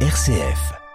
[0.00, 0.85] RCF.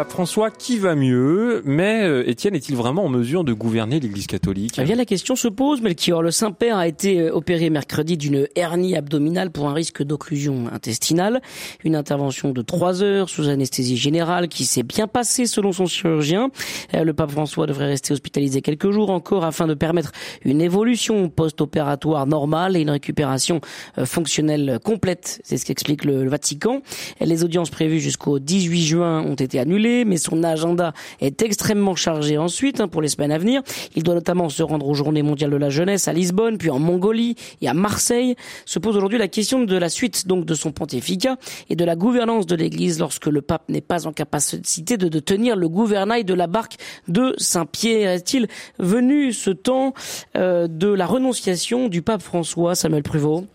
[0.00, 1.60] Pape François, qui va mieux?
[1.66, 4.78] Mais euh, Étienne est-il vraiment en mesure de gouverner l'Église catholique?
[4.78, 6.22] Eh bien, la question se pose, Melchior.
[6.22, 11.42] Le Saint-Père a été euh, opéré mercredi d'une hernie abdominale pour un risque d'occlusion intestinale.
[11.84, 16.48] Une intervention de trois heures sous anesthésie générale qui s'est bien passée selon son chirurgien.
[16.94, 20.12] Euh, le pape François devrait rester hospitalisé quelques jours encore afin de permettre
[20.46, 23.60] une évolution post-opératoire normale et une récupération
[24.02, 25.42] fonctionnelle complète.
[25.44, 26.80] C'est ce qu'explique le Vatican.
[27.20, 32.38] Les audiences prévues jusqu'au 18 juin ont été annulées mais son agenda est extrêmement chargé
[32.38, 33.62] ensuite hein, pour les semaines à venir.
[33.96, 36.78] Il doit notamment se rendre aux Journées mondiales de la jeunesse à Lisbonne, puis en
[36.78, 38.36] Mongolie et à Marseille.
[38.64, 41.36] Se pose aujourd'hui la question de la suite donc de son pontificat
[41.68, 45.56] et de la gouvernance de l'Église lorsque le pape n'est pas en capacité de, tenir
[45.56, 46.76] le gouvernail de la barque
[47.08, 48.10] de Saint-Pierre.
[48.10, 49.92] Est-il venu ce temps
[50.36, 53.46] euh, de la renonciation du pape François, Samuel Pruvot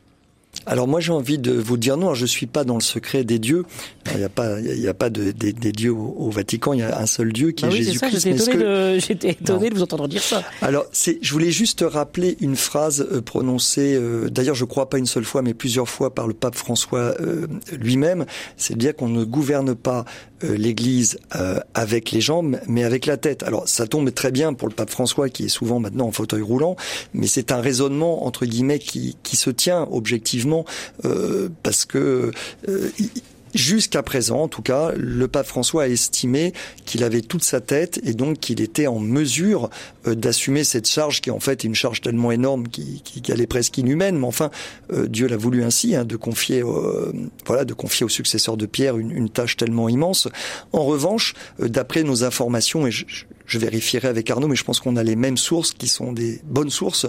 [0.66, 3.24] alors moi j'ai envie de vous dire non, je ne suis pas dans le secret
[3.24, 3.66] des dieux.
[4.12, 6.74] Il n'y a pas, il y a pas de, des, dieux au, Vatican.
[6.74, 8.20] Il y a un seul Dieu qui ah est oui, Jésus-Christ.
[8.24, 10.44] J'étais étonné, de, j'étais étonné de vous entendre dire ça.
[10.62, 14.98] Alors c'est, je voulais juste rappeler une phrase euh, prononcée, euh, d'ailleurs je crois pas
[14.98, 18.26] une seule fois, mais plusieurs fois par le pape François euh, lui-même.
[18.58, 20.06] C'est de dire qu'on ne gouverne pas
[20.42, 21.18] l'Église
[21.74, 23.44] avec les jambes, mais avec la tête.
[23.44, 26.42] Alors ça tombe très bien pour le pape François qui est souvent maintenant en fauteuil
[26.42, 26.76] roulant,
[27.14, 30.66] mais c'est un raisonnement entre guillemets qui, qui se tient objectivement
[31.06, 32.32] euh, parce que
[32.68, 32.90] euh,
[33.56, 36.52] Jusqu'à présent, en tout cas, le pape François a estimé
[36.86, 39.70] qu'il avait toute sa tête et donc qu'il était en mesure
[40.08, 43.48] euh, d'assumer cette charge qui en fait est une charge tellement énorme qui, qui, est
[43.48, 44.20] presque inhumaine.
[44.20, 44.52] Mais enfin,
[45.08, 46.64] Dieu l'a voulu ainsi, hein, de confier,
[47.46, 50.28] voilà, de confier au successeur de Pierre une, tâche tellement immense.
[50.74, 55.04] En revanche, d'après nos informations, et je, vérifierai avec Arnaud, mais je pense qu'on a
[55.04, 57.08] les mêmes sources qui sont des bonnes sources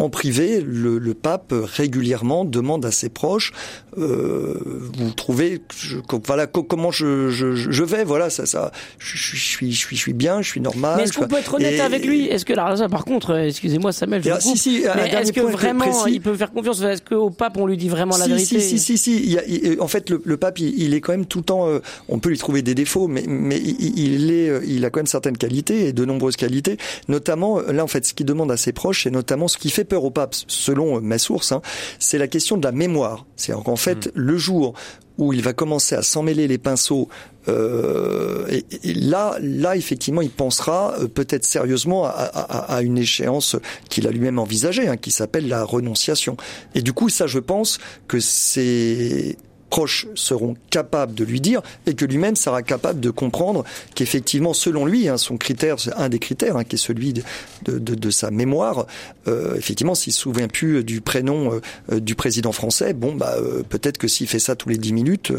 [0.00, 3.52] en privé, le, le, pape régulièrement demande à ses proches
[3.98, 4.54] euh,
[4.96, 9.72] vous trouvez je, voilà comment je, je, je, vais voilà ça ça je, je, suis
[9.72, 12.06] je suis je suis bien je suis normal mais est-ce qu'on peut être honnête avec
[12.06, 12.26] lui?
[12.26, 16.20] Est-ce que là par contre euh, excusez-moi Samuel je si, si, est-ce que vraiment il
[16.20, 16.80] peut faire confiance?
[16.82, 18.60] Est-ce qu'au pape on lui dit vraiment la vérité?
[18.60, 19.38] si si si si il y
[19.78, 22.20] a, en fait le, le pape il, est quand même tout le temps euh, on
[22.20, 25.06] peut lui trouver des défauts mais mais il, il est euh, il a quand même
[25.06, 28.72] certaines qualités et de nombreuses qualités notamment là en fait ce qu'il demande à ses
[28.72, 31.60] proches c'est notamment ce qui fait peur au pape selon mes sources hein,
[31.98, 34.10] c'est la question de la mémoire c'est qu'en fait, mm.
[34.14, 34.74] le jour
[35.18, 37.08] où il va commencer à s'emmêler les pinceaux,
[37.48, 43.56] euh, et, là, là effectivement, il pensera euh, peut-être sérieusement à, une échéance
[43.90, 46.36] qu'il a lui-même envisagée, hein, qui s'appelle la renonciation.
[46.74, 47.78] Et du coup, ça, je pense
[48.08, 49.36] que c'est
[49.70, 53.64] proches seront capables de lui dire et que lui-même sera capable de comprendre
[53.94, 57.22] qu'effectivement, selon lui, hein, son critère, un des critères, hein, qui est celui de,
[57.64, 58.86] de, de, sa mémoire,
[59.28, 61.60] euh, effectivement, s'il se souvient plus du prénom euh,
[61.92, 64.92] euh, du président français, bon, bah, euh, peut-être que s'il fait ça tous les dix
[64.92, 65.32] minutes,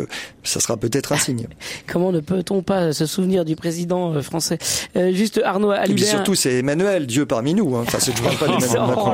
[0.44, 1.48] ça sera peut-être un signe.
[1.88, 4.58] Comment ne peut-on pas se souvenir du président français?
[4.96, 6.04] Juste Arnaud Alibert.
[6.04, 7.76] Et surtout, c'est Emmanuel, Dieu parmi nous.
[7.76, 7.84] Hein.
[7.86, 9.14] Enfin, c'est toujours pas d'Emmanuel oh Macron.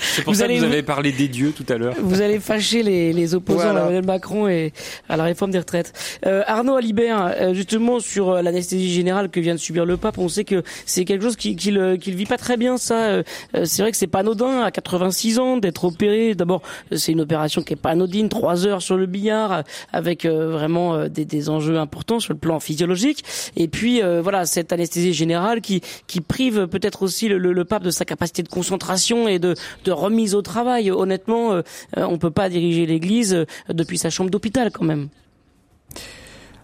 [0.00, 1.94] c'est pour vous ça allez, que vous avez parlé des dieux tout à l'heure.
[2.02, 4.72] Vous allez fâcher les, les opposants à Emmanuel Macron et
[5.08, 5.92] à la réforme des retraites.
[6.26, 10.18] Euh, Arnaud Alibert, euh, justement sur euh, l'anesthésie générale que vient de subir le pape,
[10.18, 12.76] on sait que c'est quelque chose qu'il qui, qui, vit pas très bien.
[12.76, 13.22] Ça,
[13.64, 16.34] c'est vrai que c'est pas anodin à 86 ans d'être opéré.
[16.34, 16.62] D'abord,
[16.92, 21.24] c'est une opération qui est pas anodine, trois heures sur le billard, avec vraiment des,
[21.24, 23.24] des, enjeux importants sur le plan physiologique.
[23.56, 27.90] Et puis voilà, cette anesthésie générale qui qui prive peut-être aussi le, le, pape de
[27.90, 30.90] sa capacité de concentration et de, de remise au travail.
[30.90, 31.60] Honnêtement,
[31.96, 35.08] on peut pas diriger l'Église depuis sa chambre d'hôpital quand même.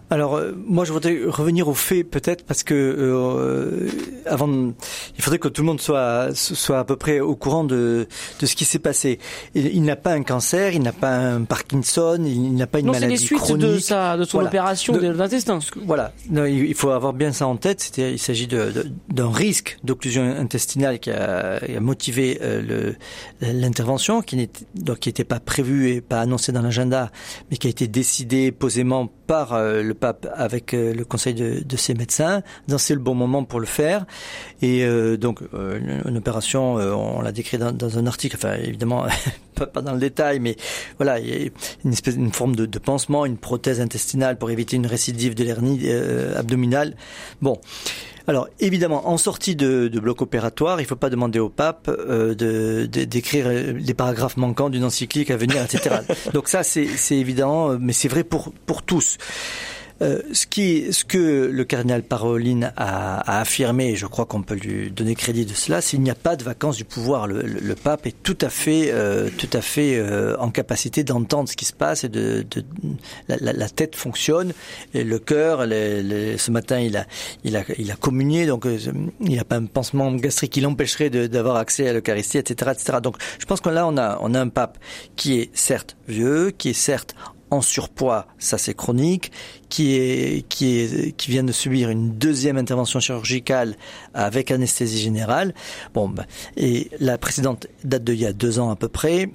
[0.09, 3.89] Alors euh, moi je voudrais revenir au fait peut-être parce que euh,
[4.25, 4.47] avant
[5.17, 8.07] il faudrait que tout le monde soit soit à peu près au courant de
[8.39, 9.19] de ce qui s'est passé.
[9.53, 13.25] Il, n'a pas un cancer, il n'a pas un Parkinson, il n'a pas une maladie
[13.25, 13.31] chronique.
[13.31, 15.59] Non, c'est les suites de sa de son opération de, l'intestin.
[15.85, 17.81] Voilà, non, il faut avoir bien ça en tête.
[17.81, 22.93] C'était il s'agit de, d'un risque d'occlusion intestinale qui a, a motivé euh,
[23.41, 27.11] l'intervention qui n'était donc qui n'était pas prévu et pas annoncé dans l'agenda,
[27.51, 31.61] mais qui a été décidé posément par euh, le pape avec euh, le conseil de,
[31.63, 34.05] de ses médecins, dans c'est le bon moment pour le faire.
[34.61, 39.05] Et euh, donc une, opération, on l'a décrit dans, dans, un article, enfin évidemment
[39.55, 40.55] pas, dans le détail, mais
[40.97, 45.35] voilà, une espèce, une forme de, de pansement, une prothèse intestinale pour éviter une récidive
[45.35, 45.89] de l'hernie
[46.35, 46.95] abdominale.
[47.41, 47.59] Bon.
[48.27, 51.87] Alors évidemment, en sortie de, de bloc opératoire, il ne faut pas demander au pape
[51.87, 56.01] euh, de, d'écrire les paragraphes manquants d'une encyclique à venir, etc.
[56.33, 59.17] Donc ça, c'est, c'est évident, mais c'est vrai pour, pour tous.
[60.01, 64.43] Euh, ce, qui, ce que le cardinal Paroline a, a affirmé, et je crois qu'on
[64.43, 67.25] peut lui donner crédit de cela, c'est qu'il n'y a pas de vacances du pouvoir.
[67.27, 71.49] Le, le, pape est tout à fait, euh, tout à fait euh, en capacité d'entendre
[71.49, 72.63] ce qui se passe et de, de
[73.27, 74.53] la, la, la, tête fonctionne
[74.93, 75.61] et le cœur.
[75.61, 77.05] ce matin, il a,
[77.43, 78.77] il a, il a communié, donc euh,
[79.19, 82.99] il n'y a pas un pansement gastrique qui l'empêcherait d'avoir accès à l'Eucharistie, etc., etc.
[83.01, 84.77] Donc, je pense que là, on a, on a un pape
[85.15, 87.15] qui est certes vieux, qui est certes
[87.49, 89.31] en surpoids, ça c'est chronique,
[89.69, 90.43] qui
[91.27, 93.75] vient de subir une deuxième intervention chirurgicale
[94.13, 95.53] avec anesthésie générale.
[95.93, 99.29] Bon, ben, et la précédente date de il y a deux ans à peu près.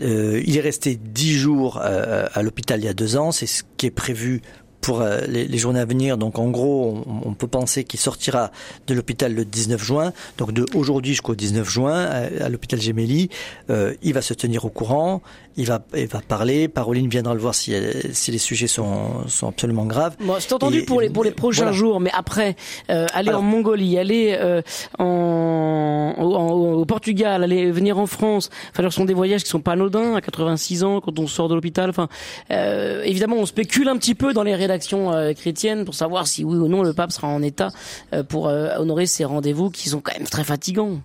[0.00, 3.46] Euh, il est resté dix jours euh, à l'hôpital il y a deux ans, c'est
[3.46, 4.40] ce qui est prévu
[4.84, 6.18] pour euh, les, les, journées à venir.
[6.18, 8.50] Donc en gros, on, on peut penser qu'il sortira
[8.86, 10.12] de l'hôpital le 19 juin.
[10.36, 13.30] Donc de aujourd'hui jusqu'au 19 juin à, à l'hôpital Gemelli,
[13.70, 15.22] euh, il va se tenir au courant
[15.56, 16.68] il va, il va parler.
[16.68, 17.74] Paroline viendra le voir si,
[18.12, 20.16] si les sujets sont, sont absolument graves.
[20.20, 21.76] Bon, c'est entendu et, pour les pour les prochains voilà.
[21.76, 22.56] jours, mais après
[22.90, 24.62] euh, aller Alors, en Mongolie, aller euh,
[24.98, 28.50] en, en, au Portugal, aller venir en France.
[28.70, 31.48] Enfin, ce sont des voyages qui sont pas anodins à 86 ans quand on sort
[31.48, 31.90] de l'hôpital.
[31.90, 32.08] Enfin,
[32.50, 34.73] euh, évidemment, on spécule un petit peu dans les rédactions
[35.12, 37.70] euh, chrétiennes pour savoir si oui ou non le pape sera en état
[38.12, 41.00] euh, pour honorer ces rendez-vous qui sont quand même très fatigants.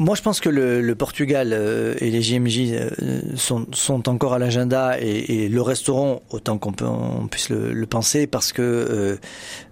[0.00, 2.90] Moi, je pense que le, le Portugal euh, et les JMJ euh,
[3.36, 7.86] sont, sont, encore à l'agenda et, et, le resteront autant qu'on on puisse le, le,
[7.86, 9.16] penser parce que euh,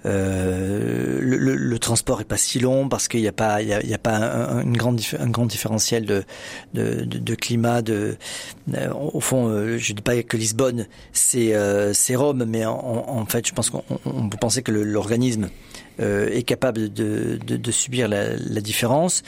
[0.06, 3.72] euh le, le, transport est pas si long parce qu'il n'y a pas il y
[3.72, 6.22] a, y a, pas un, une grande un grand différentiel de
[6.74, 8.16] de, de, climat de
[8.94, 11.52] au fond je dis pas que Lisbonne c'est
[12.14, 15.50] Rome mais en, en, fait je pense qu'on peut penser que l'organisme
[15.98, 19.22] est capable de, de, de subir la, la différence.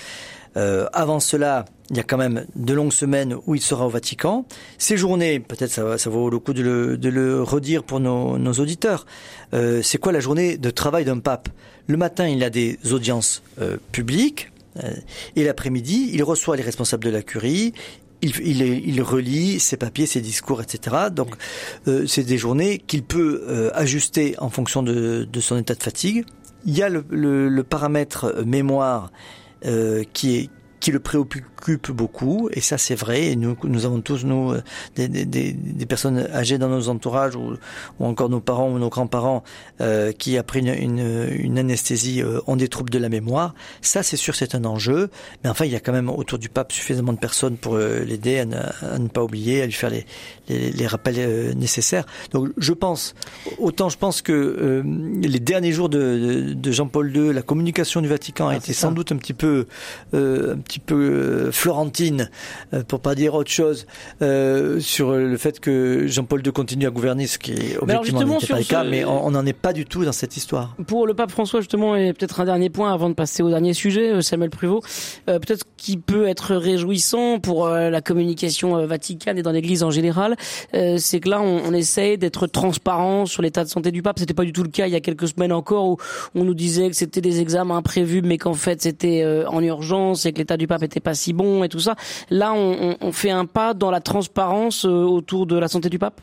[0.57, 3.91] Euh, avant cela, il y a quand même de longues semaines où il sera au
[3.91, 4.47] Vatican.
[4.79, 8.53] Ces journées, peut-être ça, vaut le coup de le, de le redire pour nos, nos
[8.53, 9.07] auditeurs,
[9.53, 11.49] euh, c'est quoi la journée de travail d'un pape?
[11.87, 14.51] Le matin, il a des audiences euh, publiques,
[14.83, 14.91] euh,
[15.37, 17.75] et l'après-midi, il reçoit les responsables de la curie,
[18.23, 20.97] il, il, il, relit ses papiers, ses discours, etc.
[21.13, 21.35] Donc,
[21.87, 25.83] euh, c'est des journées qu'il peut euh, ajuster en fonction de, de, son état de
[25.83, 26.25] fatigue.
[26.65, 29.44] Il y a le, le, le paramètre mémoire euh,
[30.13, 30.51] qui est
[30.85, 34.63] qui le préoccupe beaucoup, et ça c'est vrai, et nous, nous avons tous, nous, euh,
[34.97, 37.55] des, des, des, personnes âgées dans nos entourages, ou,
[37.99, 39.45] ou encore nos parents ou nos grands-parents,
[39.81, 43.55] euh, qui après une, une, une anesthésie euh, ont des troubles de la mémoire.
[43.81, 45.09] Ça c'est sûr c'est un enjeu,
[45.43, 48.05] mais enfin il y a quand même autour du pape suffisamment de personnes pour euh,
[48.05, 50.05] l'aider à, à, ne pas oublier, à lui faire les,
[50.51, 52.05] les, les rappels euh, nécessaires.
[52.33, 53.15] Donc je pense,
[53.57, 54.83] autant je pense que
[55.23, 58.75] les derniers jours de, de, de Jean-Paul II, la communication du Vatican a ah, été
[58.75, 59.67] sans doute un petit peu,
[60.13, 62.31] un petit petit peu euh, florentine,
[62.73, 63.87] euh, pour pas dire autre chose,
[64.23, 68.47] euh, sur le fait que Jean-Paul II continue à gouverner, ce qui est objectivement n'était
[68.49, 70.75] pas le cas, mais on n'en est pas du tout dans cette histoire.
[70.87, 73.73] Pour le pape François, justement, et peut-être un dernier point avant de passer au dernier
[73.73, 74.81] sujet, Samuel Pruvot,
[75.27, 80.37] peut-être qui peut être réjouissant pour la communication vaticane et dans l'Église en général,
[80.73, 84.19] c'est que là, on, on essaye d'être transparent sur l'état de santé du pape.
[84.19, 85.97] C'était pas du tout le cas il y a quelques semaines encore où
[86.35, 90.33] on nous disait que c'était des examens imprévus, mais qu'en fait c'était en urgence et
[90.33, 91.97] que l'état du pape était pas si bon et tout ça.
[92.31, 96.21] Là, on, fait un pas dans la transparence euh, autour de la santé du pape?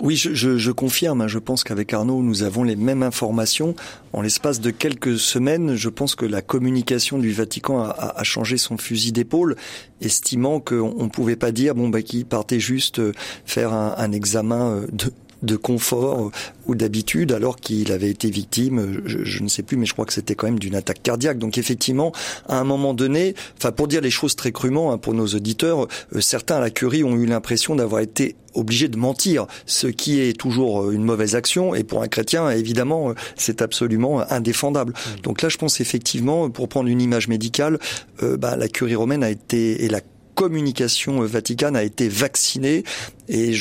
[0.00, 1.22] Oui, je, confirme.
[1.22, 1.28] Hein.
[1.28, 3.74] Je pense qu'avec Arnaud, nous avons les mêmes informations.
[4.12, 8.76] En l'espace de quelques semaines, je pense que la communication du Vatican a, changé son
[8.76, 9.56] fusil d'épaule,
[10.00, 13.12] estimant qu'on ne pouvait pas dire bon bah qu'il partait juste euh,
[13.44, 16.30] faire un, un examen euh, de de confort
[16.66, 20.04] ou d'habitude alors qu'il avait été victime, je, je, ne sais plus, mais je crois
[20.04, 21.38] que c'était quand même d'une attaque cardiaque.
[21.38, 22.12] Donc effectivement,
[22.48, 25.86] à un moment donné, enfin pour dire les choses très crûment hein, pour nos auditeurs,
[26.14, 30.20] euh, certains à la curie ont eu l'impression d'avoir été obligés de mentir, ce qui
[30.20, 34.92] est toujours euh, une mauvaise action et pour un chrétien, évidemment, euh, c'est absolument indéfendable.
[34.92, 35.20] Mmh.
[35.22, 37.78] Donc là, je pense effectivement, pour prendre une image médicale,
[38.22, 40.00] euh, bah, la curie romaine a été et la
[40.38, 42.84] communication vaticane a été vaccinée
[43.28, 43.54] et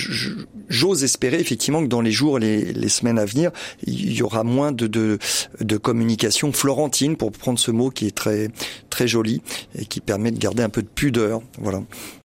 [0.69, 3.49] j'ose espérer effectivement que dans les jours, les, les semaines à venir,
[3.87, 5.17] il y aura moins de, de,
[5.59, 8.49] de communication florentine, pour prendre ce mot qui est très
[8.91, 9.41] très joli
[9.75, 11.41] et qui permet de garder un peu de pudeur.
[11.57, 11.81] Voilà.